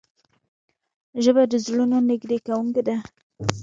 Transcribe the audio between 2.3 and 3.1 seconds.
کوونکې ده